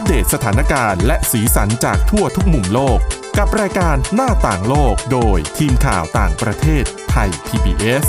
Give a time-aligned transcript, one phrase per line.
[0.00, 2.98] อัปเดตสถานการณ์และสีสันจากทั่วทุกมุมโลก
[3.38, 8.04] กับรายการหน้าต่างโลกโดยทีมข่าวต่างประเทศไทย PBS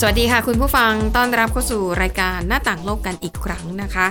[0.00, 4.06] สวัสดีค่ะคุณผู้ฟังต้อนรับเข้าสู่รายการหน้าต่างโลกกันอีกครั้งนะคะ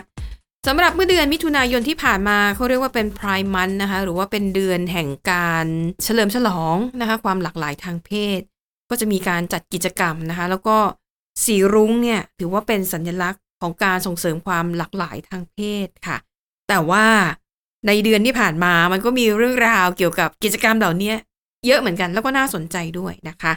[0.67, 5.65] สำหรับเมื่อเดือนมิถุนายนที่ผ่านมาเขาเรียกว่าเป็นพรายมันนะคะหรือว่าเป็นเดือนแห่งการ
[6.03, 8.41] เฉลิมฉลองนะคะความหลากหลายทางเพศ
[8.89, 10.77] ก็จะมีการจัดกิจกรรมนะคะ แล้วก็
[11.45, 16.17] สีรุ้งเนี่ยถือว่าเป็นสัญลักษณ์ของการส่งเสริมความหลากหลายทางเพศค่ะ
[16.69, 17.05] แต่ว่า
[17.87, 21.13] ในเดือนที่ผ่านมามันก็มีเรื่องราวเกี่ยวกับกิจกรรมเหล่านี้
[21.65, 23.53] เยอะเหมือนกันแล้วก็น่าสนใจด้วยนะคะ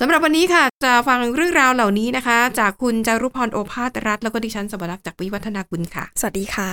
[0.00, 6.72] สำหรับวันนี้ค่ะ จะฟังเรื่องราวเหล่านี้นะคะ จากคุณจารุพรโอภาสรัฐแล้วก็ดิฉันสวรักษ์จากวิวัฒนาคุณค่ะ สวัสดีค่ะ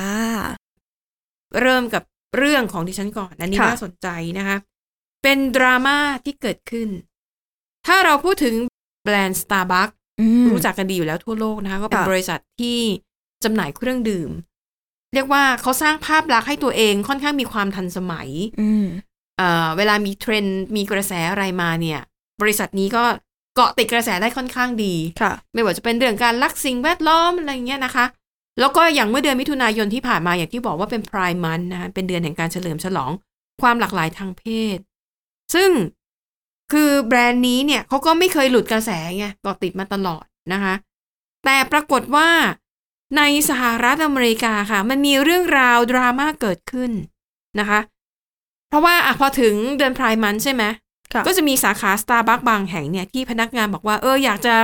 [1.61, 2.03] เริ่มกับ
[2.37, 4.07] เรื่องของดิฉันก่อนอันนี้ค่ะน่าสนใจ
[4.37, 4.57] นะคะ
[5.23, 6.89] เป็นดราม่าที่เกิดขึ้น
[7.87, 8.55] ถ้าเราพูดถึง
[9.03, 12.79] แบรนด์ Starbucks อืมรู้จักกันดีอยู่แล้วทั่วโลกนะคะ ก็เป็นค่ะบริษัทที่
[13.43, 14.31] จำหน่ายเครื่องดื่ม
[15.13, 18.29] เรียกว่าเขาสร้างภาพลักษณ์ให้ตัวเองค่อนข้างมีความทันสมัย
[18.61, 18.85] อืม
[19.37, 21.99] เอ่อเวลามีเทรนด์มีกระแสอะไรมาเนี่ย
[22.41, 23.03] บริษัทนี้ก็
[23.55, 28.05] เกาะติดกระแสได้ค่อนข้างดีค่ะ ไม่ว่าจะเป็นเรื่องการรักสิ่งแวดล้อมอะไรเงี้ยนะคะ
[28.59, 33.11] แล้วก็อย่างเมื่อเดือนมิถุนายนที่ผ่านมาอย่างที่บอกว่าเป็นพรายมันนะคะเป็นเดือนแห่งการเฉลิมฉลอง
[33.61, 34.43] ความหลากหลายทางเพ
[34.75, 34.77] ศ
[35.53, 35.69] ซึ่ง
[36.71, 40.73] คือแบรนด์นี้เนี่ยเขาก็ไม่เคยหลุดกระแสไงเกาะติดมาตลอดนะคะ
[41.45, 42.29] แต่ปรากฏว่า
[43.17, 46.91] ในสหรัฐอเมริกาค่ะ มันมีเรื่องราวดราม่าเกิดขึ้น
[47.59, 47.79] นะคะ
[48.69, 50.63] เพราะว่าอะพอถึงเดือนพรายมันใช่ไหม
[51.13, 54.55] ค่ะก็จะมีสาขา Starbucks บางแห่งเนี่ยที่พนักงานบอกว่าเอออยากจะ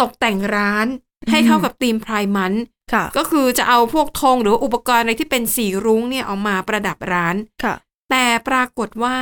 [0.00, 0.86] ตกแต่งร้าน
[1.30, 2.52] ให้เข้ากับธีมพรายมัน
[2.92, 7.74] ค่ะก็คือจะเอาพวกธงหรือว่าอุปกรณ์อะไรที่เป็นสีรุ้งเนี่ยเอามาประดับร้านค่ะ
[8.10, 9.16] แต่ปรากฏว่า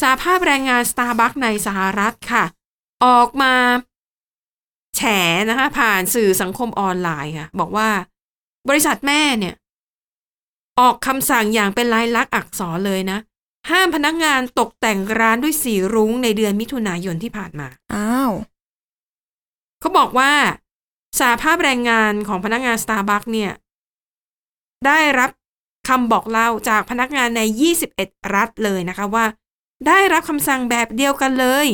[0.00, 2.44] สาภาพแรงงาน Starbucks ในสหรัฐค่ะ
[3.04, 3.54] ออกมา
[4.96, 5.02] แฉ
[5.48, 7.88] นะคะผ่านสื่อสังคมออนไลน์ค่ะ บอกว่า
[8.68, 9.54] บริษัทแม่เนี่ย
[10.80, 13.18] ออกคำสั่งอย่างเป็นลายลักษณ์อักษรเลยนะ
[13.70, 18.32] ห้ามพนักงานตกแต่งร้านด้วยสีรุ้งในเดือนมิถุนายนที่ผ่านมา อ้าว
[19.80, 20.32] เขาบอกว่า
[21.18, 23.52] สาภาพแรงงานของพนักงาน Starbucks เนี่ย
[24.86, 25.30] ได้รับ
[25.88, 27.40] คำบอกเล่าจากพนักงานใน
[27.86, 29.24] 21 รัฐเลยนะคะว่า
[29.86, 31.66] ได้รับคำสั่งแบบเดียวกันเลย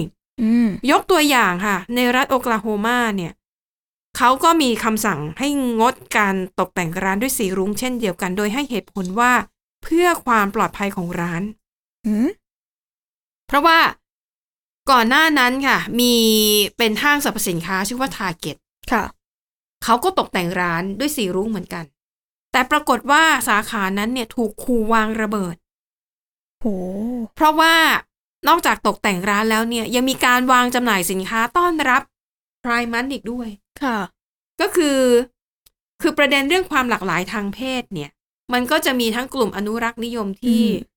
[0.42, 3.32] อืมยกตัวอย่างค่ะ ในรัฐโอคลาโฮมาเนี่ย
[4.16, 5.48] เขาก็มีคำสั่งให้
[5.80, 9.32] งดการตกแต่งร้านด้วยสีรุ้งเช่นเดียวกัน โดยให้เหตุผลว่า
[9.82, 11.42] เพื่อความปลอดภัยของร้าน
[12.06, 12.28] อืม
[13.46, 13.78] เพราะว่า
[14.90, 16.14] ก่อนหน้านั้นค่ะ มี
[16.78, 18.56] เป็นห้างสรรพสินค้าชื่อว่า Target
[18.92, 19.02] ค่ะ
[19.84, 21.84] เขาก็ตกแต่งร้านด้วยสีรุ้งเหมือนกัน
[22.52, 25.56] แต่ปรากฏว่าสาขานั้นเนี่ยถูกคูวางระเบิด
[26.64, 26.70] โห
[27.36, 27.74] เพราะว่า
[28.48, 32.02] นอกจากตกแต่งร้านแล้วเนี่ย ยังมีการวางจำหน่ายสินค้าต้อนรับ
[32.64, 33.48] พรายมันอีกด้วย
[33.82, 33.98] ค่ะ
[34.60, 34.98] ก็คือ
[36.02, 38.10] คือประเด็นเรื่องความหลากหลายทางเพศเนี่ย
[38.52, 40.92] มันก็จะมีทั้งกลุ่มอนุรักษ์นิยมที่อืม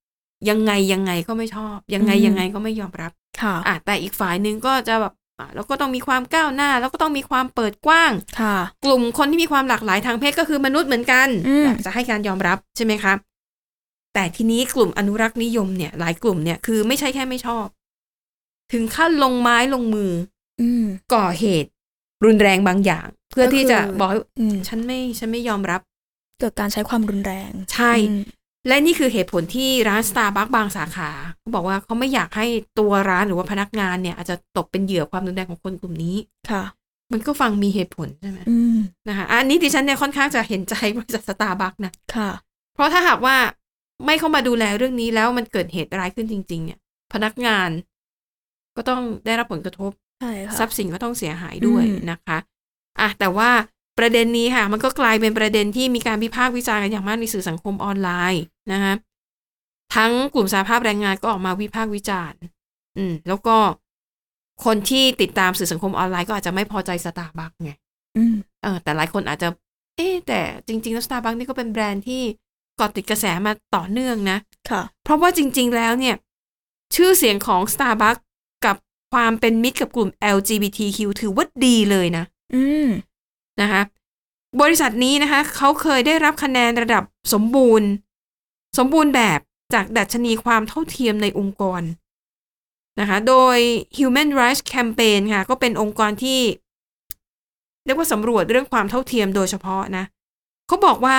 [0.50, 3.12] ยังไงยังไงก็ไม่ชอบ ยังไงอืมยังไงก็ไม่ยอมรับ
[3.42, 13.14] ค่ะอะแต่อีกฝ่ายหนึ่งก็จะแบบอะแล้วก็ต้องมีความก้าวหน้า แล้วก็ต้องมีความเปิดกว้าง ค่ะ กลุ่มคนที่มีความหลากหลายทางเพศก็คือมนุษย์เหมือนกันอืมอยากจะให้การยอมรับใช่ไหมคะ
[14.18, 17.66] แต่ทีนี้กลุ่มอนุรักษ์นิยมเนี่ย หลายกลุ่มเนี่ยคือไม่ใช่แค่ไม่ชอบ
[18.74, 20.12] ถึงขั้นลงไม้ลงมือ
[20.62, 21.70] อืมก่อเหตุ
[22.26, 25.82] รุนแรงบางอย่าง เพื่อที่จะก็คือบอกให้อืมฉันไม่ฉันไม่ยอมรับ
[26.40, 28.22] เกิดการใช้ความรุนแรง ใช่อืม
[28.68, 32.46] และนี่คือเหตุผลที่ร้าน Starbucks บางสาขาเขาบอกว่าเขาไม่อยากให้
[32.80, 36.16] ตัวร้านหรือว่าพนักงานเนี่ย อาจจะตกเป็นเหยื่อความรุนแรงของคนกลุ่มนี้
[36.52, 36.64] ค่ะ
[37.12, 38.78] มันก็ฟังมีเหตุผลใช่ไหมอืม
[39.08, 42.30] นะคะอันนี้ดิฉันเนี่ยค่อนข้างจะเห็นใจบริษัท Starbucks นะค่ะ
[42.76, 43.36] เพราะถ้าหากว่า
[44.06, 46.80] ไม่เข้ามาดูแลเรื่องนี้แล้วมันเกิดเหตุร้ายขึ้นจริง ๆ เนี่ย
[47.14, 47.70] พนักงาน
[48.76, 49.92] ก็ต้องได้รับผลกระทบ
[50.22, 52.38] ใช่ค่ะทรัพย์สินก็ต้องเสียหายด้วยอืมนะคะ
[53.00, 53.50] อะแต่ว่า
[54.00, 58.94] ประเด็นนี้ค่ะ มันก็กลายเป็นประเด็นที่มีการวิพากษ์วิจารณ์กันอย่างมากในสื่อสังคมออนไลน์นะคะ
[59.96, 62.40] ทั้งกลุ่มสาภาพแรงงานก็ออกมาวิพากษ์วิจารณ์
[62.98, 63.58] อืม แล้วก็
[64.66, 67.72] คนที่ติดตามสื่อสังคมออนไลน์ก็อาจจะไม่พอใจสตาร์บัคไง
[68.18, 69.48] อืมเออ แต่หลายคนอาจจะ
[69.98, 74.38] เอ๊ะแต่จริงๆแล้ว Starbucks นี่ก็เป็นแบรนด์ที่เกาะติดกระแสมาต่อเนื่องนะ
[74.70, 76.16] ค่ะ เพราะว่าจริง ๆ แล้วเนี่ย
[76.96, 78.22] ชื่อเสียงของ Starbucks
[78.66, 78.76] กับ
[79.14, 82.88] ความเป็นมิตรกับกลุ่ม LGBTQ ถือว่าดีเลยนะ อืม
[83.62, 83.82] นะคะ
[84.62, 87.04] บริษัทนี้นะคะ เขาเคยได้รับคะแนนระดับ
[87.34, 87.88] สมบูรณ์
[88.78, 89.40] สมบูรณ์แบบ
[89.74, 91.82] จากดัชนีความเท่าเทียมในองค์กร
[93.00, 93.58] นะคะ โดย
[93.98, 96.40] Human Rights Campaign ค่ะ ก็เป็นองค์กรที่
[97.86, 100.04] เรียกว่าสำรวจเรื่องความเท่าเทียมโดยเฉพาะนะ
[100.68, 101.18] เขาบอกว่า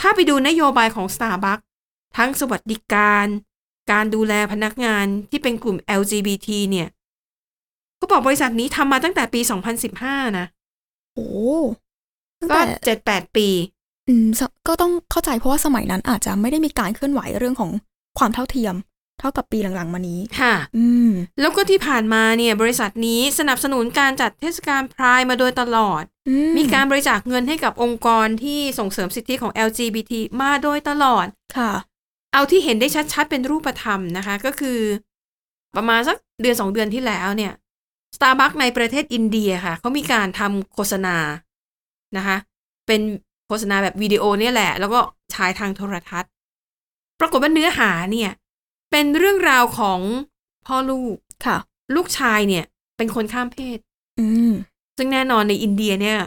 [0.00, 1.64] ถ้าไปดูนโยบายของ Starbucks
[2.16, 3.26] ทั้งสวัสดิการ
[3.92, 6.88] การดูแลพนักงานที่เป็นกลุ่ม LGBT เนี่ย
[7.96, 9.40] เขาบอกบริษัทนี้ทำมาตั้งแต่ปี
[9.88, 10.46] 2015 นะ
[11.14, 11.28] โอ้
[12.40, 13.48] ตั้งก็แต่เจ็ดแปดปี
[14.08, 17.70] อืมสก็ต้องเข้าใจเพราะว่าสมัยนั้นอาจจะไม่ได้มีการเคลื่อนไหวเรื่องของ
[18.18, 18.74] ความเท่าเทียม
[19.20, 21.10] เท่ากับปีหลังๆมานี้ ค่ะ อืม
[21.40, 26.17] แล้วก็ที่ผ่านมาเนี่ย บริษัทนี้สนับสนุนการจัดเทศกาลพรายมาโดยตลอดอื
[26.56, 31.26] มีการบริจาคเงินให้กับองค์กรที่ส่งเสริมสิทธิของ LGBT มาโดยตลอด
[31.56, 31.72] ค่ะ
[32.32, 34.78] เอาที่เห็นได้ชัดๆ เป็นรูปธรรมนะคะ ก็คือ
[35.76, 37.52] ประมาณสักเดือนสองเดือนที่แล้วเนี่ย
[38.16, 41.16] Starbucks ในประเทศอินเดียค่ะ เขามีการทำโฆษณา
[42.16, 42.36] นะคะ
[42.86, 43.00] เป็น
[43.46, 45.00] โฆษณาแบบวิดีโอเนี่ยแหละ แล้วก็
[45.34, 46.30] ฉายทางโทรทัศน์
[47.20, 48.30] ปรากฏว่าเนื้อหาเนี่ย
[48.90, 50.00] เป็นเรื่องราวของ
[50.66, 51.16] พ่อลูก
[51.46, 51.56] ค่ะ
[51.94, 52.64] ลูกชายเนี่ย
[52.96, 53.78] เป็นคนข้ามเพศ
[54.20, 54.52] อืม
[54.98, 56.18] ซึ่งแน่นอนในอินเดียเนี่ย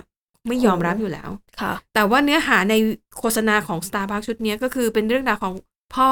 [0.48, 1.30] ไม่ยอมรับโอ้อยู่แล้ว
[1.62, 2.76] ค่ะ แต่ว่าเนื้อหาใน
[3.18, 5.54] โฆษณาของ Starbucks ชุดเนี้ยก็คือเป็นเรื่องราวของ
[5.96, 6.12] พ่อ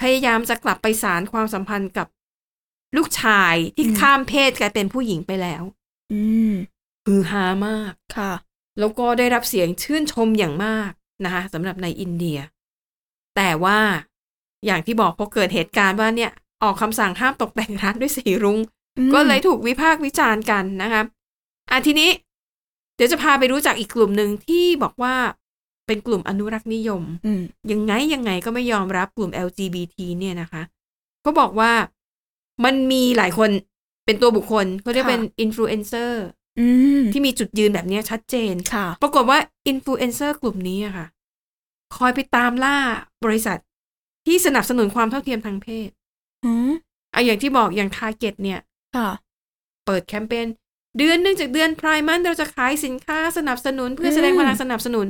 [0.00, 2.06] พยายามจะกลับไปสารความสัมพันธ์กับ
[2.96, 5.62] ลูกชายที่อืมข้ามเพศกลายเป็นผู้หญิงไปแล้ว
[6.12, 6.20] อื
[6.50, 6.52] ม
[7.06, 8.32] ฮือฮามากค่ะ
[8.78, 10.90] แล้วก็ได้รับเสียงชื่นชมอย่างมาก
[11.24, 12.38] นะคะสำหรับในอินเดีย
[13.36, 13.78] แต่ว่า
[14.66, 16.30] อย่างที่บอกพอเกิดเหตุการณ์ว่าเนี่ย
[16.62, 18.58] ออกคำสั่งห้ามตกแต่งร้านด้วยสีรุง้ง
[18.98, 21.02] อืมก็เลยถูกวิพากษ์วิจารณ์กันนะคะ
[21.70, 22.10] อะทีนี้
[22.96, 25.14] เดี๋ยวจะพาไปรู้จักอีกกลุ่มหนึ่งที่บอกว่า
[25.86, 30.62] เป็นกลุ่มอนุรักษ์นิยมอืมยังไงยังไงก็ไม่ยอมรับกลุ่ม LGBT เนี่ยนะคะ
[31.24, 31.72] ก็บอกว่า
[32.64, 33.50] มันมีหลายคน
[34.04, 36.24] เป็นตัวบุคคลเขาเรียกเป็นอินฟลูเอนเซอร์
[36.60, 36.66] อื
[37.00, 39.38] มที่มีจุดยืนแบบเนี้ยชัดเจนค่ะปรากฏว่า
[39.68, 41.06] อินฟลูเอนเซอร์กลุ่มนี้อะค่ะ
[41.96, 42.76] คอยไปตามล่า
[43.24, 43.58] บริษัท
[44.26, 45.88] ที่สนับสนุนความเท่าเทียมทางเพศ
[46.44, 46.72] อืม
[47.14, 48.60] อะอย่างที่บอกอย่าง Target เนี่ย
[48.96, 49.08] ค่ะ
[49.84, 50.46] เปิดแคมเปญ
[50.98, 55.06] เดือนหนึ่งจากเดือน Pride Month เราจะขายสินค้าสนับสนุน เพื่อแสดงอืมพลังสนับสนุน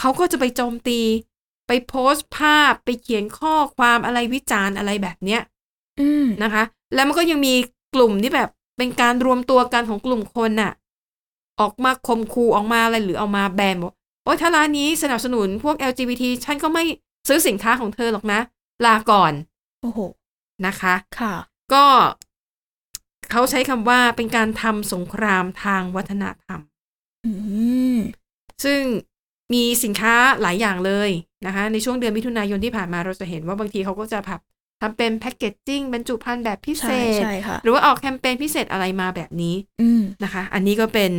[0.00, 1.00] เขาก็จะไปโจมตี
[1.66, 5.40] ไปโพสต์ภาพไปเขียนข้อความอะไรวิจารณ์อะไรแบบเนี้ย
[6.00, 6.62] อืมนะคะ
[6.94, 7.54] แล้วมันก็ยังมี
[7.94, 10.72] กลุ่มที่แบบเป็นการรวมตัวกันของกลุ่มคนน่ะ
[11.60, 13.92] ออกมาข่มขู่ออกมาอะไรหรือเอามาแบนบอก
[14.24, 16.84] โอ๊ยถ้าร้านนี้สนับสนุนพวก LGBT ฉันก็ไม่
[17.28, 18.40] ซื้อสินค้าของเธอหรอกนะ
[18.84, 19.32] ลาก่อน
[19.80, 19.98] โอ้โห
[20.66, 21.34] นะคะ ค่ะ
[21.72, 21.84] ก็
[23.32, 26.60] เขาใช้คำว่าเป็นการทำสงครามทางวัฒนธรรม
[27.26, 27.32] อื
[27.94, 27.96] ม
[28.64, 28.80] ซึ่ง
[29.54, 31.10] มีสินค้าหลายอย่างเลย
[31.46, 34.40] นะคะ ในช่วงเดือนมิถุนายนที่ผ่านมาเราจะเห็นว่าบางทีเขาก็จะผับ
[34.80, 41.12] ทำเป็นแพคเกจจิ้งบรรจุภัณฑ์แบบพิเศใช่ษใช่ค่ะหรือว่าออกแคมเปญพิเศษอะไรมาแบบนี้อืมนะคะ อันนี้ก็เป็น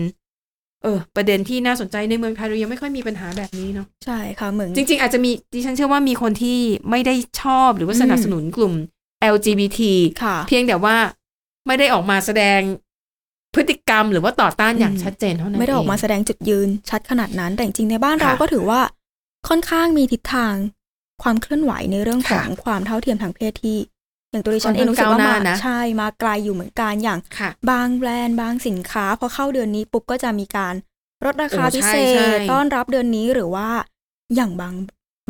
[0.83, 6.59] เออ ประเด็นที่น่าสนใจในเมืองไทยเรายังไม่ค่อยมีปัญหาแบบนี้เนาะใช่ค่ะเหมือนจริง ๆ อาจจะมีดิฉันเชื่อว่ามีคนที่
[6.89, 8.73] ไม่ได้ชอบหรือว่าสนับสนุนกลุ่ม
[9.33, 9.79] LGBT
[10.23, 10.95] ค่ะเพียงแต่ว่า
[11.67, 12.59] ไม่ได้ออกมาแสดง
[13.53, 18.81] พฤติกรรมหรือว่าต่อต้านอย่างอืมชัดเจนเท่านั้นไม่ได้ออกมาเงแสดงจุดยืนชัดขนาดนั้น แต่จริงๆในบ้านค่ะเราก็ถือว่า
[19.47, 20.53] ค่อนข้างมีทิศทาง
[21.23, 23.77] ความเคลื่อนไหวในเรื่องของค่ะความเท่าเทียมทางเพศที่
[24.31, 30.73] อย่างตัวดิฉันเองค่อนข้างรู้สึกว่าก้าวหน้ามานะใช่มาไกลอยู่เหมือนกันอย่างค่ะบางแบรนด์บางสินค้าพอเข้าเดือนนี้ปุ๊บก็จะมีการ
[31.25, 33.67] ลดราคาโอ้พิใช่เศใช่ษต้อนรับเดือนนี้หรือว่า
[34.35, 34.73] อย่างบาง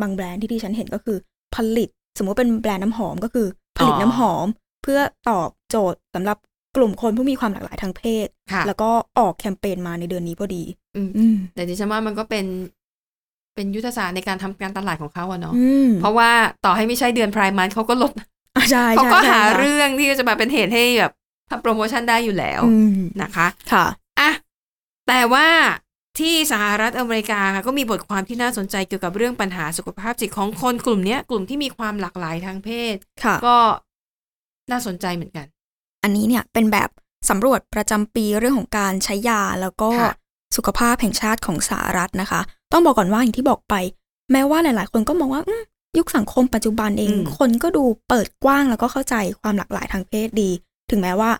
[0.00, 1.16] บางแบรนด์ที่ดิฉันเห็นก็คือ
[1.54, 1.88] ผลิต
[2.18, 3.46] สมมุติเป็นแบรนด์น้ำหอมก็คือ
[3.76, 4.46] ผลิตน้ำหอม
[4.84, 6.38] เพื่อตอบโจทย์สำหรับ
[6.76, 10.62] กลุ่มคนผู้มีความหลากหลายทางเพศค่ะแล้วก็ออกแคมเปญมาในเดือนนี้พอดี
[10.96, 12.46] อืมอืมแต่ดิฉันว่ามันก็เป็น
[13.54, 16.30] เป็นยุทธศาสตร์ในการทำการตลาดของเขาอะเนาะอืมเพราะว่า
[16.64, 18.26] ต่อให้ไม่ใช่เดือนพรายมันเขาก็ลดอะ
[18.70, 21.12] ใช่เขาใช่ก็ใช่หาค่ะเรื่องที่จะมาเป็นเหตุให้แบบ
[21.50, 23.86] ทำโปรโมชั่นได้อยู่แล้วอืมนะคะ ค่ะ
[24.20, 24.30] อะ
[25.08, 25.46] แต่ว่า
[26.18, 32.94] ที่สหรัฐอเมริกาค่ะก็มีบทความที่น่าสนใจเกี่ยวกับเรื่องปัญหาสุขภาพจิตของคนกลุ่มเนี้ยกลุ่มที่มีความหลากหลายทางเพศ
[33.24, 33.56] ค่ะก็
[34.70, 35.46] น่าสนใจเหมือนกัน
[36.02, 36.88] อันนี้เนี่ยเป็นแบบ
[37.30, 40.14] สำรวจประจำปีเรื่องของการใช้ยาแล้วก็ค่ะ
[40.56, 42.40] สุขภาพแห่งชาติของสหรัฐนะคะ
[42.72, 43.74] ต้องบอกก่อนว่าอย่างที่บอกไป
[44.32, 45.62] แม้ว่าหลาย ๆ คนก็มองว่าอืม
[45.98, 50.50] ยุคสังคมปัจจุบันเองอืมคนก็ดูเปิดกว้างแล้วก็เข้าใจความหลากหลายทางเพศดี
[50.90, 51.30] ถึงแม้ว่า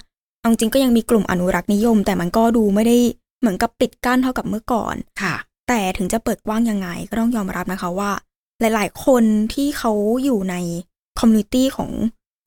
[0.40, 2.97] เอาจริงก็ยังมีกลุ่มอนุรักษ์นิยม แต่มันก็ดูไม่ได้
[3.40, 5.35] เหมือนกับปิดกั้นเท่ากับเมื่อก่อนค่ะ
[5.69, 8.11] แต่ถึงจะเปิดกว้างยังไงก็ต้องยอมรับนะคะว่า
[8.61, 9.93] หลาย ๆ คนที่เขา
[10.25, 10.54] อยู่ใน
[11.19, 11.90] community ของ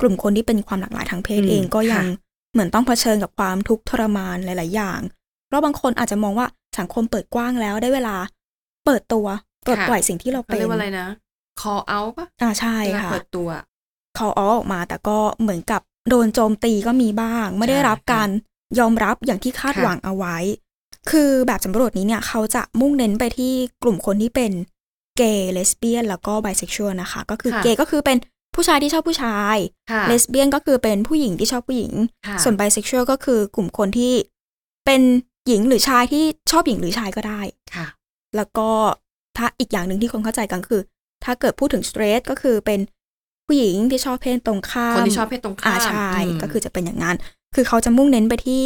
[0.01, 2.24] กลุ่มคนที่เป็นความหลากหลายทางเพศอืมเองก็ยังค่ะ
[2.54, 5.00] เหมือนต้องเผชิญกับความทุกข์ทรมานหลาย ๆ อย่าง
[5.48, 6.48] เพราะบางคนอาจจะมองว่า
[6.80, 8.16] สังคมเปิดกว้างแล้วได้เวลา
[8.86, 9.27] เปิดตัว
[9.66, 11.08] ปลดปล่อยสิ่งที่เราเขาเป็นเรียกว่าอะไรนะ
[11.62, 13.50] call out ปะอ่าใช่เวลาค่ะเปิดตัว
[14.16, 18.30] เขาอ้อออกมาแต่ก็เหมือนกับโดนโจมตีก็มีบ้าง ไม่ได้ใช่รับค่ะการ
[18.80, 20.38] ยอมรับอย่างที่คาดค่ะหวังเอาไว้
[21.12, 24.51] คือแบบสำรวจนี้เนี่ย เขาจะมุ่งเน้นไปที่กลุ่มคนที่เป็น
[25.18, 28.18] เกย์เลสเบี้ยน แล้วก็ไบเซ็กชวลนะคะ ก็คือค่ะเกย์ก็คือเป็น
[28.57, 29.57] ผู้ชายที่ชอบผู้ชาย
[29.91, 31.91] ค่ะเลสเบี้ยนก็คือเป็นผู้หญิงที่ชอบผู้หญิง
[32.27, 34.13] ค่ะส่วนไบเซ็กชวลก็คือกลุ่มคนที่
[34.85, 35.01] เป็น
[35.47, 37.41] หญิงหรือชายที่ชอบหญิงหรือชายก็ได้
[37.75, 37.87] ค่ะ
[38.35, 38.69] แล้วก็
[39.37, 40.81] ถ้าอีกอย่างหนึ่งที่คนเข้าใจกันคือ
[41.23, 42.79] ถ้าเกิดพูดถึง straight ก็คือเป็น
[43.45, 47.15] ผู้หญิงที่ชอบเพศตรงข้ามคนที่ชอบเพศตรงข้ามอ่าใช่อืมก็คือจะเป็นอย่างนั้น
[47.55, 48.63] คือเขาจะมุ่งเน้นไปที่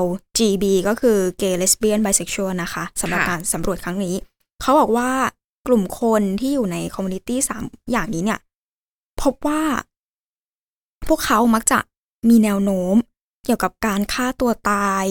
[0.00, 4.14] LGB ก็คือ gay lesbian bisexual นะคะสำหรับค่ะการสำรวจครั้งนี้
[4.62, 5.10] เขาบอกว่า
[5.66, 7.62] กลุ่มคนที่อยู่ใน community สาม
[7.92, 8.38] อย่างนี้เนี่ย
[9.22, 9.62] พบว่า
[11.06, 11.78] พวกเขามักจะ
[12.28, 12.94] มีแนวโน้ม
[13.44, 15.04] เกี่ยวกับการฆ่าตัวตาย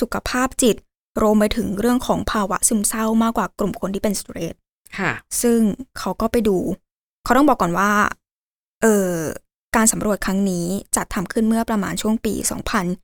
[0.00, 0.76] สุขภาพจิต
[1.22, 4.54] รวมไปถึงเรื่องของภาวะซึมเศร้ามากกว่ากลุ่มคนที่เป็นสเตรท
[4.98, 5.60] ค่ะ ซึ่ง
[5.98, 6.58] เขาก็ไปดู
[7.24, 7.90] เขาต้องบอกก่อนว่า
[8.82, 9.12] เออ
[9.76, 10.66] การสำรวจครั้งนี้
[10.96, 12.34] จัดทำขึ้นเมื่อประมาณช่วงปี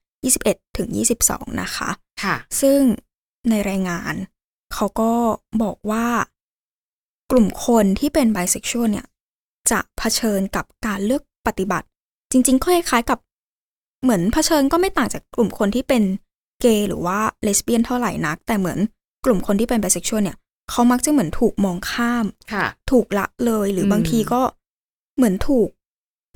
[0.03, 0.89] 2021 ถึง
[1.25, 1.91] 22 นะคะ
[2.23, 2.81] ค่ะ ซึ่ง
[3.51, 4.15] ในรายงาน
[4.75, 5.13] เขาก็
[5.63, 6.07] บอกว่า
[7.31, 9.07] กลุ่มคนที่เป็นไบเซ็กชวลเนี่ย
[9.71, 11.87] จะเผชิญกับการเลือกปฏิบัติ
[12.31, 13.19] จริงๆก็คล้ายๆกับ
[14.03, 16.03] เหมือนเผชิญก็ไม่ต่างจากกลุ่มคนที่เป็น
[16.61, 18.79] เกย์หรือว่าเลสเบี้ยนเท่าไหร่นัก แต่เหมือน
[19.25, 20.37] กลุ่มคนที่เป็นไบเซ็กชวลเนี่ย
[20.71, 24.41] เขามักจะเหมือนถูกมองข้ามค่ะถูกละเลยหรืออมบางทีก็
[25.17, 25.69] เหมือนถูก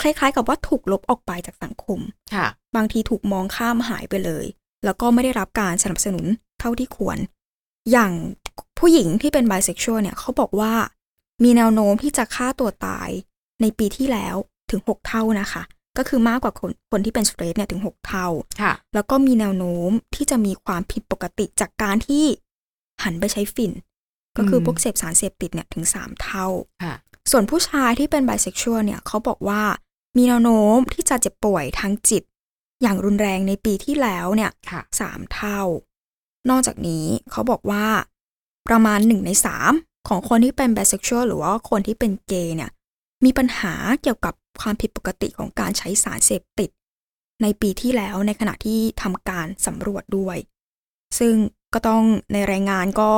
[0.00, 1.98] คล้ายๆ กับว่าถูกลบออกไปจากสังคม
[2.34, 2.46] ค่ะ
[2.76, 4.44] บางทีถูกมองข้ามหายไปเลย
[4.84, 6.24] แล้วก็ไม่ได้รับการสนับสนุน
[6.60, 7.18] เท่าที่ควร
[7.90, 8.12] อย่าง
[8.78, 10.72] ผู้หญิงที่เป็นไบเซ็กชวลเนี่ยเขาบอกว่า
[11.42, 13.10] มีแนวโน้มที่จะฆ่าตัวตาย
[13.60, 14.36] ในปีที่แล้ว
[14.70, 15.62] ถึง 6 เท่านะคะ
[15.98, 18.26] ก็คือมากกว่าคนคนที่เป็นสเตรทเนี่ยถึง 6 เท่า
[18.60, 22.24] ค่ะแล้วก็มีแนวโน้มที่จะมีความผิดปกติจากการที่
[23.02, 23.72] หันไปใช้ฝิ่น
[24.36, 26.46] ก็คืออมพวกเสพสารเสพติดเนี่ยถึง 3 เท่า
[26.82, 26.94] ค่ะ
[27.30, 29.62] ส่วนผู้ชายที่เป็นไบเซ็กชวลเนี่ยเขาบอกว่า
[30.16, 32.22] มีแนวโน้มที่จะเจ็บป่วยทางจิต
[32.82, 35.60] อย่างรุนแรงในปีที่แล้วเนี่ยค่ะสามเท่า
[36.50, 37.86] นอกจากนี้เขาบอกว่า
[38.68, 39.72] ประมาณหนึ่งในสาม
[40.08, 42.70] ของคนที่เป็นไบเซ็กชวลหรือว่าคนที่เป็นเกย์เนี่ย
[43.24, 46.70] มีปัญหาเกี่ยวกับความผิดปกติของการใช้สารเสพติด
[47.42, 50.36] ในปีที่แล้วในขณะที่ทำการสำรวจด้วย
[51.18, 51.34] ซึ่ง
[51.74, 53.12] ก็ต้องในรายงานก็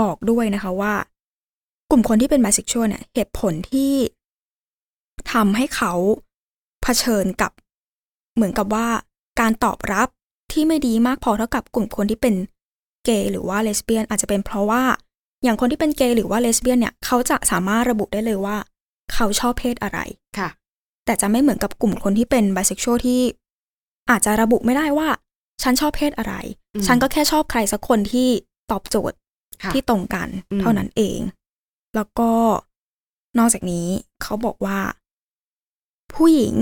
[0.00, 0.94] บอกด้วยนะคะว่า
[1.90, 3.92] กลุ่มคนที่เป็นไบเซ็กชวลเนี่ยเหตุผลที่
[5.32, 5.92] ทำให้เขา
[6.82, 7.52] เผชิญกับ
[8.34, 8.88] เหมือนกับว่า
[9.40, 10.08] การตอบรับ
[10.52, 12.34] ที่ไม่ดีมากพอเท่ากับกลุ่มคนที่เป็น
[13.04, 14.82] เกย์หรือว่าเลสเบี้ยนอาจจะเป็นเพราะว่า
[15.42, 18.56] อย่างคนที่เป็นเกย์หรือว่าเลสเบี้ยนเนี่ยเขาจะสามารถระบุได้เลยว่า
[19.12, 19.98] เขาชอบเพศอะไร
[20.38, 20.48] ค่ะ
[21.04, 23.20] แต่จะไม่เหมือนกับกลุ่มคนที่เป็นไบเซ็กชวลที่
[24.10, 25.08] อาจจะระบุไม่ได้ว่า
[25.62, 26.34] ฉันชอบเพศอะไร
[26.74, 28.28] อืมฉันก็แค่ชอบใครสักคนที่
[28.70, 29.16] ตอบโจทย์
[29.62, 31.18] ค่ะที่ตรงกันอืมเท่านั้นเอง
[31.94, 32.30] แล้วก็
[33.38, 33.86] นอกจากนี้
[34.22, 34.78] เขาบอกว่า
[36.14, 36.54] ผู้หญิง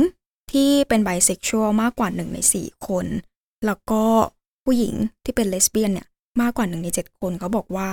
[0.53, 3.07] ที่เป็นไบเซ็กชวลมากกว่าหนึ่งในสี่คน
[3.67, 4.03] แล้วก็
[4.65, 4.95] ผู้หญิง
[5.25, 6.07] ที่เป็นเลสเบี้ยนเนี่ย
[6.41, 7.89] มากกว่าหนึ่งในเจ็ดคนเขาบอกว่า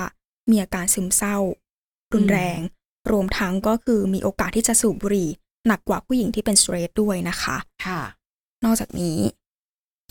[0.50, 1.38] มีอาการซึมเศร้า
[2.14, 2.60] รุนแรง
[3.12, 5.30] รวมทั้งก็คือมีโอกาสที่จะสูบบุหรี่
[5.68, 8.02] หนักกว่าผู้หญิงที่เป็นสเตรทด้วยนะคะค่ะ
[8.66, 9.18] นอกจากนี้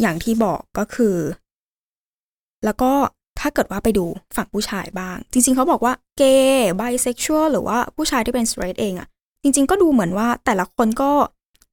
[0.00, 1.16] อย่างที่บอกก็คือ
[2.64, 2.92] แล้วก็
[3.40, 4.04] ถ้าเกิดว่าไปดู
[4.36, 6.22] ฝั่งผู้ชายบ้าง จริง ๆ เขาบอกว่าเก
[6.54, 9.08] ย์ไบเซ็กชวลหรือว่าผู้ชายที่เป็นสเตรทเองอะ
[9.42, 11.12] จริง ๆ ก็ดูเหมือนว่าแต่ละคนก็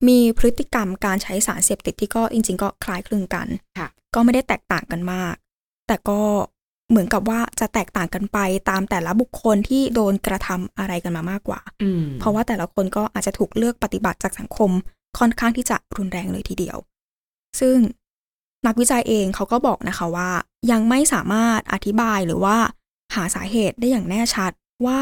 [0.07, 5.35] มีพฤติกรรมการใช้สารเสพติดที่ก็จริง ๆ ก็คล้ายคลึงกันค่ะก็ไม่ได้แตกต่างกันมาก
[5.87, 6.21] แต่ก็
[6.91, 8.37] เหมือนกับว่าจะแตกต่างกันไป
[8.69, 14.71] ตามแต่ละบุคคลที่โดนกระทำอะไรกันมามากกว่าอืมเพราะว่าแต่ละคนก็อาจจะถูกเลือกปฏิบัติจากสังคม
[15.19, 16.77] ค่อนข้างที่จะรุนแรงเลยทีเดียว
[17.59, 17.77] ซึ่ง
[18.67, 20.29] นักวิจัยเองเขาก็บอกนะคะว่า
[20.71, 22.57] ยังไม่สามารถอธิบายหรือว่า
[23.15, 24.51] หาสาเหตุได้อย่างแน่ชัด
[24.85, 25.01] ว่า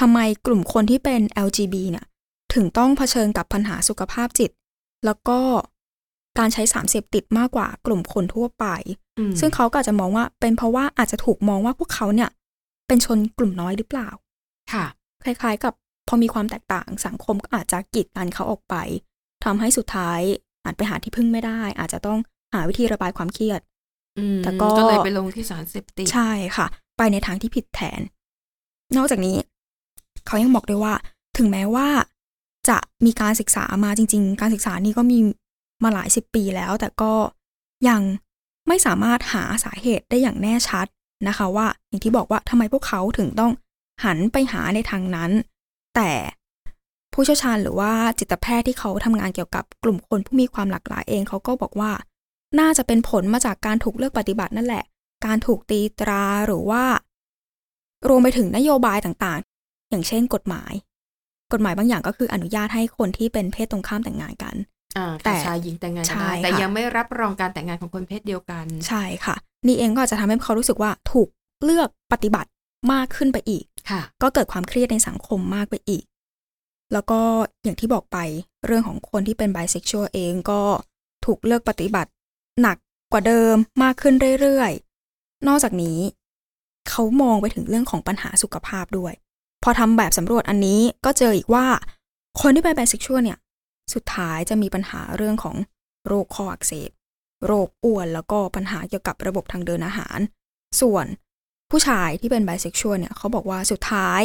[0.00, 2.06] ทำไมกลุ่มคนที่เป็น LGB เนี่ย
[2.54, 4.50] ถึงต้องเผชิญกับปัญหาสุขภาพจิต
[5.04, 5.38] แล้วก็
[6.40, 8.66] การใช้สารเสพติดมากกว่ากลุ่มคนทั่วไป
[9.18, 12.30] อืมซึ่งเขาก็อาจจะมองว่าเป็นเพราะว่าอาจจะถูกมองว่าพวกเขาเนี่ย
[12.86, 14.08] เป็นชนกลุ่มน้อยหรือเปล่า
[14.72, 14.86] ค่ะ
[15.24, 15.74] คล้าย ๆ กับ
[16.08, 18.74] พอมีความแตกต่างสังคมก็อาจจะกีดกันเขาออกไป
[19.44, 20.20] ทำให้สุดท้าย
[20.64, 22.18] อาจไปหาที่พึ่งไม่ได้ อาจจะต้อง
[22.52, 23.60] หาวิธีระบายความเครียด
[24.18, 26.66] อืมแต่ก็ก็เลยไปลงที่สารเสพติดใช่ค่ะ
[26.96, 28.00] ไปในทางที่ผิดแทน
[28.96, 29.36] นอกจากนี้
[30.26, 30.94] เขายังบอกด้วยว่า
[31.38, 31.88] ถึงแม้ว่า
[32.68, 35.18] จะมีการศึกษามาจริง ๆ การศึกษานี่ก็มี
[35.82, 37.12] มาหลายสิบปีแล้ว แต่ก็
[37.88, 38.00] ยัง
[38.68, 40.86] ไม่สามารถหาสาเหตุได้อย่างแน่ชัด
[41.28, 43.52] นะคะว่าอย่างที่บอกว่าทำไมพวกเขาถึงต้อง
[44.04, 45.30] หันไปหาในทางนั้น
[45.94, 46.10] แต่
[47.12, 51.92] ผู้เชี่ยวชาญหรือว่าจิตแพทย์ที่เขาทำงานเกี่ยวกับกลุ่มคนผู้มีความหลากหลายเองเขาก็บอกว่า
[52.60, 54.84] น่าจะเป็นผลมาจากการถูกเลือกปฏิบัตินั่นแหละ
[55.26, 56.84] การถูกตีตราหรือว่า
[58.08, 60.72] รวมไปถึงนโยบายต่างๆ อย่างเช่นกฎหมาย
[61.52, 64.54] กฎหมายบางอย่างก็คืออนุญาตให้คนที่เป็นเพศตรงข้ามแต่งงานกัน
[64.94, 71.28] แต่แต่ชายหญิงแต่งงานกันใช่ได้แต่ค่ะยังไม่รับรองการแต่งงานของคนเพศเดียวกัน ใช่ค่ะ นี่เองก็อาจจะทำให้เขารู้สึกว่าถูก
[71.64, 72.48] เลือกปฏิบัติ
[72.92, 76.04] มากขึ้นไปอีกค่ะก็เกิดความเครียดในสังคมมากไปอีก
[76.92, 77.20] แล้วก็
[77.64, 78.18] อย่างที่บอกไป
[78.66, 80.60] เรื่องของคนที่เป็นไบเซ็กชวลเองก็
[81.26, 82.10] ถูกเลือกปฏิบัติ
[82.60, 82.76] หนัก
[83.12, 85.98] กว่าเดิมมากขึ้นเรื่อยๆ นอกจากนี้
[86.88, 89.12] เขามองไปถึงเรื่องของปัญหาสุขภาพด้วย
[89.62, 91.66] พอทำแบบสำรวจอันนี้ก็เจออีกว่า
[92.40, 93.38] คนที่เป็นไบเซ็กชวลเนี่ย
[93.94, 95.56] สุดท้ายจะมีปัญหาเรื่องของ
[96.06, 96.90] โรคคออักเสบ
[97.46, 100.18] โรคอ้วนแล้วก็ปัญหาเกี่ยวกับระบบทางเดินอาหาร
[100.80, 101.06] ส่วน
[101.70, 104.22] ผู้ชายที่เป็นไบเซ็กชวลเนี่ยเขาบอกว่าสุดท้าย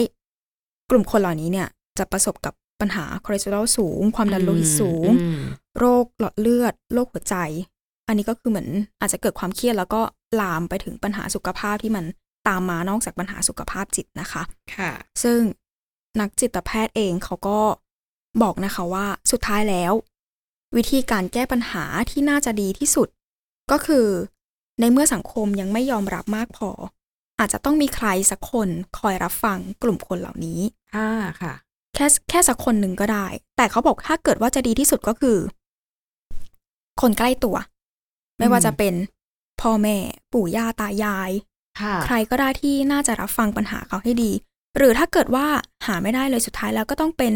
[0.89, 1.67] กลุ่มคนเหล่านี้เนี่ย
[2.00, 5.41] จะประสบกับปัญหาคอเลสเตอรอลสูง ความดันโลหิตสูงอืม
[5.79, 7.36] โรคหลอดเลือด โรคหัวใจ
[8.07, 8.69] อันนี้ก็คือเหมือน
[9.00, 10.01] อาจจะเกิดความเครียดแล้วก็
[10.41, 12.05] ลามไปถึงปัญหาสุขภาพที่มัน
[12.48, 14.43] ตามมานอกจากปัญหาสุขภาพจิตนะคะ
[14.75, 14.91] ค่ะ
[15.24, 15.39] ซึ่ง
[16.19, 17.60] นักจิตแพทย์เองเขาก็
[18.41, 19.93] บอกนะคะว่าสุดท้ายแล้ว
[20.75, 23.07] วิธีการแก้ปัญหาที่น่าจะดีที่สุด
[23.71, 24.07] ก็คือ
[24.79, 26.69] ในเมื่อสังคมยังไม่ยอมรับมากพอ
[27.39, 30.59] อาจจะต้องมีใครสักคนคอยรับฟังกลุ่มคนเหล่านี้
[30.95, 31.09] ค่ะ
[31.41, 31.53] ค่ะ
[31.95, 33.27] แค่แค่สักคนหนึ่งก็ได้
[33.57, 35.37] แต่เขาบอกถ้าเกิดว่าจะดีที่สุดก็คือ
[37.01, 37.55] คนใกล้ตัว
[38.37, 38.93] ไม่ว่าจะเป็น
[39.61, 39.97] พ่อแม่
[40.33, 41.31] ปู่ย่าตายาย
[41.81, 44.31] ค่ะใครก็ได้ที่น่าจะรับฟังปัญหาเขาให้ดี
[44.77, 45.47] หรือถ้าเกิดว่า
[45.85, 47.33] หาไม่ได้เลยสุดท้ายแล้วก็ต้องเป็น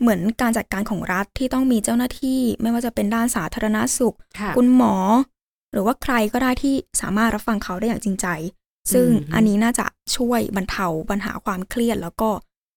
[0.00, 4.94] เหมือนการจัดการของรัฐที่ต้องมีเจ้าหน้าที่ ไม่ว่าจะเป็นด้านสาธารณสุขค่ะคุณหมอ
[5.72, 8.26] หรือว่าใครก็ได้ที่สามารถรับฟังเขาได้อย่างจริงใจ
[8.92, 9.86] ซึ่งอืมอันนี้น่าจะ
[10.16, 12.30] ช่วยบรรเทาปัญหาความเครียด แล้วก็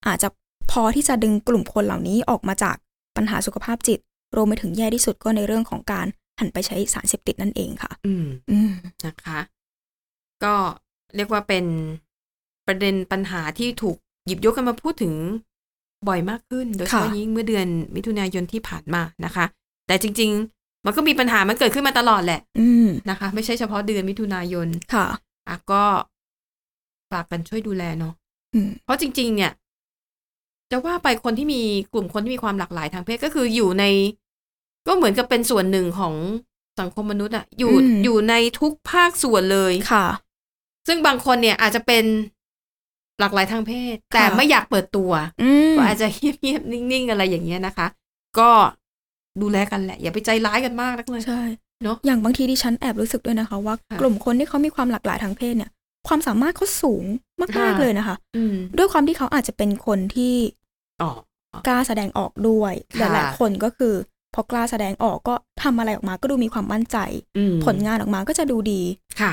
[0.07, 0.29] อาจจะ
[0.71, 2.75] พอที่จะดึงกลุ่มคนเหล่านี้ออกมาจาก
[3.17, 3.99] ปัญหาสุขภาพจิต
[4.35, 6.05] รวมไปถึงแย่ที่สุดก็ในเรื่องของการ
[6.39, 8.71] หันไปใช้สารเสพติดนั่นเองค่ะ อืมอืม
[9.05, 9.39] นะคะ
[10.43, 10.55] ก็
[11.15, 11.65] เรียกว่าเป็น
[12.67, 15.13] ประเด็นปัญหาที่ถูกหยิบยกกันมาพูดถึง
[16.07, 19.45] บ่อยมากขึ้น โดยเฉพาะค่ะยิ่งเมื่อเดือนมิถุนายนที่ผ่านมานะคะ
[19.87, 25.07] แต่จริง ๆ มันก็มีปัญหามันเกิดขึ้นมาตลอดแหละ อืมนะคะ ไม่ใช่เฉพาะเดือนมิถุนายนค่ะ
[25.47, 25.83] อะก็
[27.11, 28.13] ฝากกันช่วยดูแลเนาะ
[28.53, 29.51] อืมเพราะจริง ๆ เนี่ย
[30.71, 31.61] จะว่าไปคนที่มี
[31.93, 33.83] กลุ่มคนที่มีความหลากหลายทางเพศก็คืออยู่ใน
[34.87, 36.13] ก็เหมือนกับเป็นส่วนหนึ่งของ
[36.79, 40.05] สังคมมนุษย์อะอยู่อืมอยู่ในทุกภาคส่วนเลยค่ะ
[40.87, 42.05] ซึ่งบางคนเนี่ยอาจจะเป็น
[43.19, 47.87] หลากหลายทางเพศ แต่ไม่อยากเปิดตัวอืมก็อาจจะเงียบๆนิ่งๆอะไรอย่างเงี้ยนะคะ
[48.39, 48.49] ก็
[49.41, 51.41] ดูแลกันแหละ อย่าไปใจร้ายกันมากนักเลยใช่
[51.83, 55.71] เนอะอย่างบางทีดิฉันแอบรู้สึกด้วยนะคะ ว่าค่ะกลุ่มคนที่เขามีความหลากหลายทางเพศเนี่ย
[56.07, 57.03] ความสามารถเขาสูง
[57.41, 60.35] มากค่ะๆเลยนะคะอืมด้วยความที่เขาอาจจะเป็นคนที่
[61.01, 61.11] อ๋อ
[61.67, 63.93] กล้าแสดงออกด้วยค่ะหลายๆคนก็คือ
[64.33, 66.97] พอกล้าแสดงออกก็ทำอะไรออกมาก็ดูมีความมั่นใจ
[67.37, 68.81] อืมผลงานออกมาก็จะดูดี
[69.21, 69.31] ค่ะ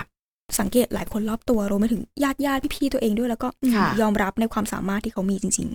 [0.61, 5.69] สังเกตหลายคนรอบตัวรวมไปถึงญาติญาติพี่ๆตัวเองด้วย แล้วก็อืมค่ะยอมรับในความสามารถที่เขามีจริง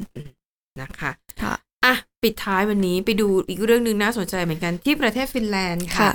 [0.81, 1.53] นะคะๆค่ะ
[1.85, 6.13] อะปิดท้ายวันนี้ไปดูอีกเรื่องหนึ่งน่าสนใจเหมือนกันที่ประเทศฟินแลนด์ค่ะค่ะ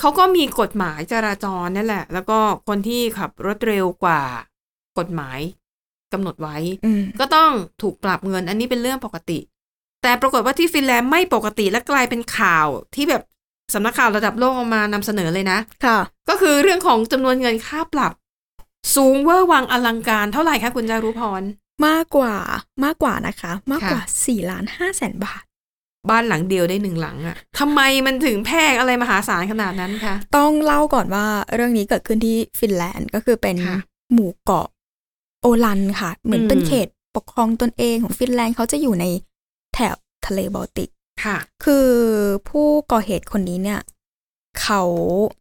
[0.00, 4.22] เขาก็มีกฎหมายจราจรนั่นแหละ แล้วก็คนที่ขับรถเร็วกว่า
[4.98, 5.38] กฎหมาย
[6.12, 7.50] กำหนดไว้อืมก็ต้อง
[7.82, 9.38] ถูกปรับเงิน อันนี้เป็นเรื่องปกติ
[10.02, 13.22] แต่ปรากฏว่าที่ฟินแลนด์ไม่ปกติและกลายเป็นข่าวที่แบบ
[13.74, 18.12] สำนักข่าวระดับโลกเอามานำเสนอเลยนะ ค่ะ ก็คือเรื่องของจำนวนเงินค่าปรับ
[18.96, 21.42] สูงเวอร์วังอลังการเท่าไหร่คะคุณจารุพร
[21.86, 22.34] มากกว่า
[22.84, 25.42] มากกว่านะคะ มากกว่าค่ะสี่ล้านห้าแสนบาท
[26.10, 33.78] บ้านหลังเดียวได้หนึ่งหลังอะทำไมมันถึงแพงอะไรมหาศาลขนาดนั้นคะ ต้องเล่าก่อนว่าเรื่องนี้เกิดขึ้นที่ฟินแลนด์ก็คือเป็นค่ะ
[34.12, 34.68] หมู่เกาะ
[35.42, 39.04] โอลันค่ะ เหมือนอืมเป็นเขตปกครองตนเองของฟินแลนด์เขาจะอยู่ใน
[39.74, 40.90] แถบทะเลบอลติก
[41.24, 41.88] ค่ะ คือ
[42.48, 43.80] ผู้ก่อเหตุคนนี้เนี่ย
[44.62, 44.82] เขา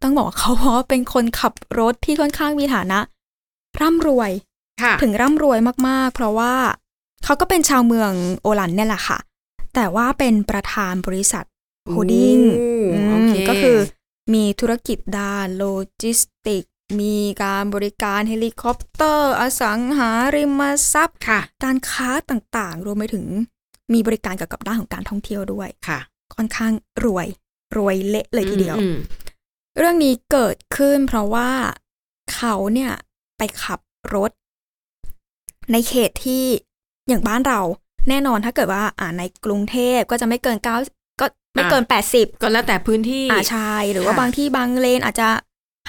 [0.01, 2.99] ต้องบอกว่าเขาเพราะว่าเป็นคนขับรถที่ค่อนข้างมีฐานะ
[3.81, 4.31] ร่ำรวย
[4.81, 6.53] ค่ะถึงร่ำรวยมากๆ เพราะว่า
[7.23, 8.11] เขาก็เป็นชาวเมือง
[8.41, 9.17] โอลันด์เนี่ยแหละค่ะ
[9.75, 11.45] แต่ว่าเป็นประธานบริษัท
[11.89, 13.77] Holding Oy อืมโอเคก็คือ
[14.33, 15.65] มีธุรกิจด้านโล
[16.01, 16.63] จิสติก
[16.99, 20.61] มีการบริการเฮลิคอปเตอร์ อสังหาริม
[20.91, 23.25] ทรัพย์ค่ะการค้าต่างๆ รวมไปถึง
[23.93, 25.99] มีบริการเกี่ยวกับด้านของการท่องเที่ยวด้วยค่ะ
[26.35, 26.73] ค่อนข้าง
[27.05, 27.27] รวย
[27.77, 28.97] รวยเละเลยทีเดียวอืม
[29.77, 31.49] เรื่องนี้เกิดขึ้นเพราะว่า
[32.33, 32.91] เขาเนี่ย
[33.37, 33.79] ไปขับ
[34.15, 34.31] รถ
[35.71, 36.43] ในเขตที่
[37.07, 37.61] อย่างบ้านเรา
[38.09, 40.75] แน่นอนถ้าเกิดว่า อ่าในกรุงเทพก็จะไม่เกินเก้า
[41.19, 45.29] ก็ไม่เกินแปดสิบก็แล้วแต่พื้นที่อ่าใช่หรือว่าค่ะบางที่บางเลนอาจจะ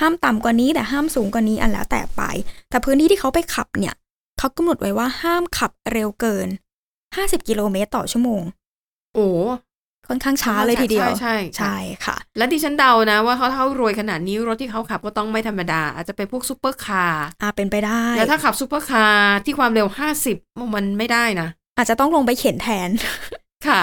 [0.00, 2.22] ห้ามต่ำกว่านี้แต่ห้ามสูงกว่านี้อันแล้วแต่ไป
[2.70, 3.94] แต่พื้นที่ที่เขาไปขับเนี่ย
[4.38, 6.48] เขากำหนดไว้ว่าห้ามขับเร็วเกิน
[7.16, 8.42] 50กิโลเมตรต่อชั่วโมง
[9.14, 9.28] โอ้
[10.08, 20.36] ค่อนข้างช้าเลยทีเดียวใช่ใช่ใช่ค่ะ แล้วดิฉันเดานะว่าเขาถ้ารวยขนาดนี้รถที่เขาขับก็ต้องไม่ธรรมดา อาจจะเป็นพวกซูเปอร์คาร์อ่าเป็นไปได้ แล้วถ้าขับ super car ที่ความเร็วห้าสิบ
[20.74, 22.88] มันไม่ได้นะ อาจจะต้องลงไปเข็นแทน
[23.66, 23.82] ค่ะ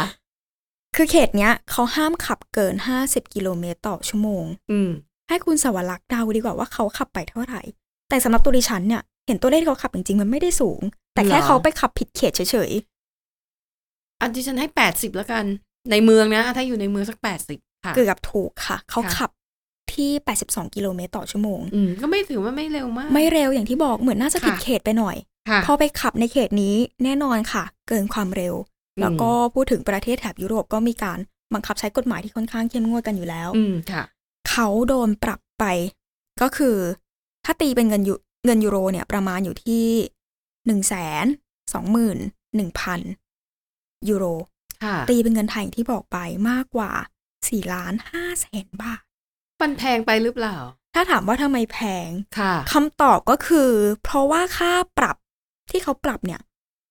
[0.96, 4.90] คือเขตเนี้ยเขาห้ามขับเกิน50กิโลเมตรต่อชั่วโมง อืม
[5.30, 7.62] ให้คุณสวรักษ์เดาดีกว่าว่าเขาขับไปเท่าไหร่
[8.10, 10.82] แต่สำหรับตัวดิฉันเนี่ยเห็นตัวเลขที่เขาขับจริงๆมันไม่ได้สูง
[11.14, 12.72] แต่แค่ว่าเขาไปขับผิดเขตเฉย
[14.22, 15.46] อันที่ฉันให้แปดสิบแล้วกัน
[15.92, 19.32] ในเมืองนะ ถ้าอยู่ในเมืองสักแปดสิบค่ะๆเกือบถูกค่ะ เขาค่ะขับ
[19.94, 20.10] ที่
[20.44, 25.16] 82 กิโลเมตรต่อชั่วโมงอืมก็ไม่ถือว่าไม่เร็วมาก ไม่เร็วอย่างที่บอกเหมือนน่าจะผิดค่ะเขตไปหน่อย
[25.50, 28.56] ค่ะพอไปขับในเขตนี้แน่นอนค่ะ เกินความเร็ว
[29.02, 31.20] แล้วก็พูดถึงประเทศแถบยุโรปก็มีการ
[31.54, 34.04] บังคับใช้กฎหมายที่ค่อนข้างเข้มงวดกันอยู่แล้วอืมค่ะ
[34.50, 35.66] เขาโดนปรับไป
[36.42, 36.78] ก็คือ
[37.46, 39.86] ถ้าตีเป็นเงินยูเงินยูโรเนี่ยประมาณอยู่ที่
[40.68, 41.26] หนึ่งแสน
[41.74, 42.18] สองหมื่น
[42.56, 43.00] หนึ่งพัน
[44.10, 44.26] ยูโร
[44.84, 46.18] ค่ะตีเป็นเงินไทยอย่างที่บอกไป
[46.50, 46.92] มากกว่า
[47.50, 49.02] สี่ล้านห้าแสนบาท
[49.62, 50.56] มันแพงไปหรือเปล่า
[50.96, 53.72] ถ้าถามว่าทำไมแพงค่ะคำตอบก็คือ
[54.04, 55.16] เพราะว่าค่าปรับ
[55.72, 56.42] ที่เขาปรับเนี่ย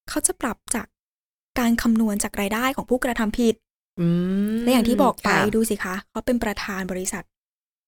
[0.08, 0.86] เขาจะปรับจาก
[1.58, 3.54] การคำนวณจากรายได้ของผู้กระทำผิด
[4.00, 4.06] อื
[4.52, 7.24] มและอย่างที่บอกไปค่ะดูสิคะเขาเป็นประธานบริษัท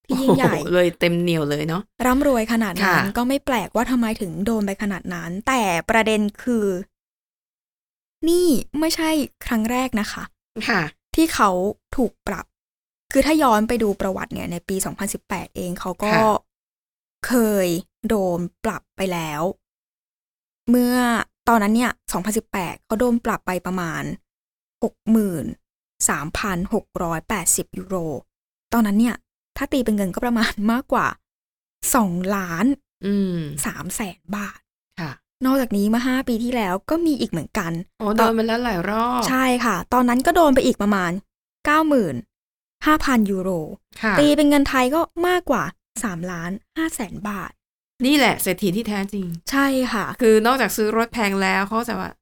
[0.06, 6.64] ที่โอ้ยิ่งใหญ่โเลยเต็มเหนียวเลยเนาะร่ำรวยขนาดนั้นค่ะก็ไม่แปลกว่าทำไมถึงโดนไปขนาดนั้น แต่ประเด็นคือ
[8.28, 8.46] นี่
[8.80, 9.10] ไม่ใช่
[9.46, 10.22] ครั้งแรกนะคะ
[10.68, 10.82] ค่ะ
[11.14, 11.50] ที่เขา
[11.96, 12.46] ถูกปรับ
[13.12, 14.76] คือถ้าย้อนไปดูประวัติเนี่ยในปี
[15.16, 16.22] 2018 เองเขาก็ค่ะ
[17.26, 17.32] เค
[17.66, 17.68] ย
[18.08, 19.42] โดนปรับไปแล้ว
[20.70, 20.96] เมื่อ
[21.48, 21.92] ตอนนั้นเนี่ย
[22.38, 24.02] 2018 เขาโดนปรับไปประมาณ
[24.84, 27.96] 63,680 ยูโร
[28.72, 29.16] ตอนนั้นเนี่ย
[29.56, 31.06] ถ้าตีเป็นเงินก็ประมาณมากกว่า
[31.72, 32.66] 2 ล้าน
[33.06, 34.64] อืม 3 แสนบาทค่ะ
[35.44, 41.10] นอกจากนี้มา5ปีที่แล้วก็มีอีกเหมือนกันโอ้โดนมาแล้วหลายรอบ ใช่ค่ะ ตอนนั้นก็โดนไปอีกประมาณ
[42.36, 43.50] 95,000 ยูโร
[44.02, 45.62] ค่ะตีเป็นเงินไทยก็มากกว่า
[45.96, 47.50] 3ล้าน5แสนบาท
[48.06, 52.12] นี่แหละเศรษฐีที่แท้จริง ใช่ค่ะ คือนอกจากซื้อรถแพงแล้วเขาจะว่า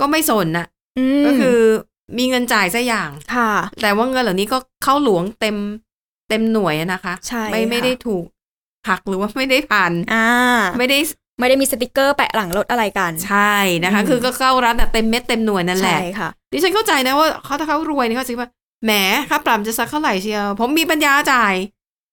[0.00, 0.66] ก็ไม่สนน่ะ
[1.20, 1.58] มก็คือ
[2.18, 5.56] มีเงินจ่ายสักอย่างค่ะ แต่ว่าเงินเหล่านี้ก็เข้าหลวงเต็ม
[6.28, 8.24] เต็มหน่วยอะนะคะ ใช่ไม่ไม่ค่ะได้ถูก
[8.88, 10.26] หักหรือว่าไม่ได้ผ่านอ่า
[10.78, 10.98] ไม่ได้
[11.38, 18.50] ไม่ได้มีสติกเกอร์แปะหลังรถอะไรกัน ใช่นะคะอืมคือก็เข้ารัฐอะเต็มเม็ดเต็มหน่วยนั่นแหละใช่ค่ะดิฉันเข้าใจนะว่าเขาถ้าเขารวยเนี่ยเขาจะคิดว่า
[18.84, 18.92] แหม
[19.30, 21.54] ค่าปรับจะสักเท่าไหร่เชียว ผมมีปัญญาจ่าย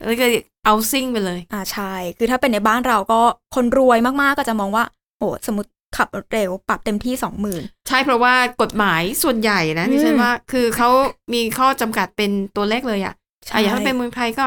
[0.05, 0.25] แล้วก็
[0.65, 3.19] เอาซิ่งไปเลย อ่าใช่ คือถ้าเป็นในบ้านเราก็
[3.55, 4.83] คนรวยมากๆก็จะมองว่า
[5.19, 10.89] โอ้สมมติขับรถเร็วปรับเต็มที่สองหมื่นใช่เพราะว่ากฎหมายส่วนใหญ่นะอืมดิฉันว่าคือเขา
[11.33, 13.13] มีข้อจำกัดเป็นตัวเลขเลยอะ
[13.53, 14.45] อะอย่างถ้าเป็นเมืองไทยก็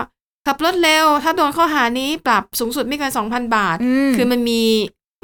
[0.48, 3.76] ขับรถเร็ว ถ้าโดนข้อหานี้ปรับสูงสุดไม่เกินสองพันบาท
[4.08, 4.62] มคือมันมี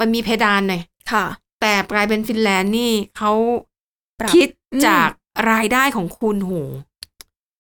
[0.00, 0.82] มันมีเพดานเลย
[1.12, 1.26] ค่ะ
[1.60, 3.32] แต่กลายเป็นฟินแลนด์นี่เขา
[4.20, 5.10] ปรับคิดอืมจาก
[5.50, 6.52] รายได้ของคุณโห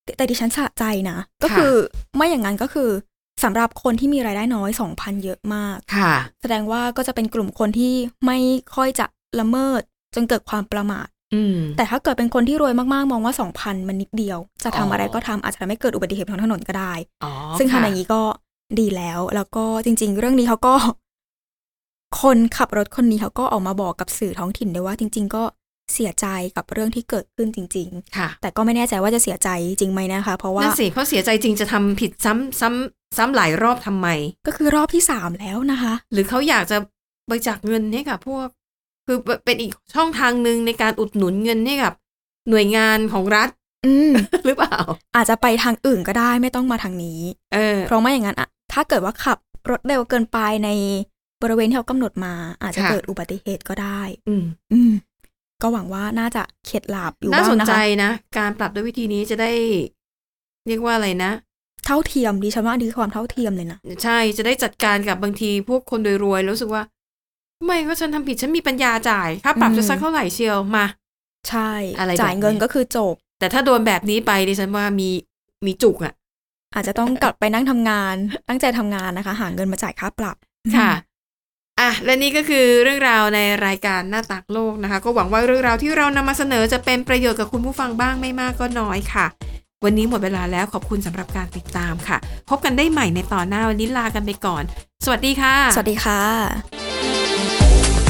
[0.04, 1.74] แต่แต่ดิฉันสะใจนะ ก็ค่ะคือ
[2.16, 2.90] ไม่อย่างนั้นก็คือ
[3.44, 7.94] สำหรับคนที่มีรายได้น้อยสองพันเยอะมากค่ะ แสดงว่าก็จะเป็นกลุ่มคนที่
[8.26, 8.38] ไม่
[8.76, 9.06] ค่อยจะ
[9.40, 9.80] ละเมิด
[10.14, 11.13] จนเกิดความประมาทอืม
[11.76, 16.92] แต่ถ้าเกิดเป็นคนที่รวยมากๆ มองว่าสองพันมันนิดเดียว จะทำอ๋อออะไรก็ทำอาจจะทำให้เกิดอุบัติเหตุบนท้องถนนก็ได้
[17.24, 18.22] อ๋อซึ่งทำค่ะอย่างนี้ก็
[18.80, 20.74] ดีแล้ว แล้วก็จริง ๆ เรื่องนี้เขาก็
[22.20, 25.42] คนขับรถคนนี้เขาก็ออกมาบอกกับสื่อท้องถิ่นด้วยว่า จริง ๆ ก็
[25.94, 29.48] เสียใจกับเรื่องที่เกิดขึ้นจริงค่ะๆแต่ก็ไม่แน่ใจว่าจะเสียใจ
[29.80, 34.08] จริงไหมนะคะ เพราะว่านั่นสิเพราะเสียใจจริงจะทำผิดซ้ำซ้ำซ้ำหลายรอบทำไม
[34.46, 36.76] ก็คือรอบที่สามแล้วนะคะ หรือเขาอยากจะ
[37.30, 38.46] บริจาคเงินให้กับพวก
[39.06, 41.92] คือเป็นอีกช่องทางหนึ่งในการอุดหนุนเงินให้กับ
[42.50, 43.48] หน่วยงานของรัฐ
[43.86, 44.12] อืม
[44.46, 44.76] หรือเปล่า
[45.16, 47.20] อาจจะไปทางอื่นก็ได้ไม่ต้องมาทางนี้
[47.54, 49.38] เออ เพราะไม่อย่างนั้นอะถ้าเกิดว่าขับ
[49.70, 50.70] รถเร็วเกินไปใน
[51.42, 54.92] บริเวณที่เขากำหนดมา อาจจะค่ะเกิดอุบัติเหตุก็ได้ อืม อืม
[55.62, 59.50] ก็หวังว่าน่าจะเข็ดหลาบอยู่น่าบ้างสนนะใจคะนะ การปรับด้วยวิธีนี้จะได้
[60.66, 61.30] เรียกว่าอะไรนะ
[61.86, 66.82] เท่าเทียมดิฉันว่าอันนี้คือความเท่าเทียมเลยนะ ใช่จะได้จัดการกับบางทีพวกคนรวยๆแล้วรู้สึกว่า
[67.64, 70.86] ไม่ก็ฉันทำผิดฉันมีปัญญาจ่ายค่าปรับอืมจะสักเท่าไหร่เชียวมา
[71.48, 75.10] ใช่อะไรแบบจ่ายเงินเนี้ยก็คือจบ แต่ถ้าโดนแบบนี้ไปดิฉันว่ามี
[75.66, 76.14] มีจุกอะ
[76.74, 78.14] อาจจะต้องกลับไปนั่งทำงาน
[78.48, 80.36] ตั้งใจทำงานนะคะ หาเงินมาจ่ายค่าปรับ
[80.76, 80.90] ค่ะ
[81.80, 89.26] อะและนี่ก็คือเรื่องราวในรายการหน้าต่างโลกนะคะ ก็หวังว่าเรื่องราวที่เรานำมาเสนอจะเป็นประโยชน์กับคุณผู้ฟังบ้างไม่มากก็น้อยค่ะ
[89.84, 92.16] วันนี้หมดเวลาแล้วขอบคุณสำหรับการติดตามค่ะ
[92.50, 94.62] พบกันได้ใหม่ในตอนหน้าวันนี้ลากันไปก่อน
[95.04, 96.93] สวัสดีค่ะ สวัสดีค่ะ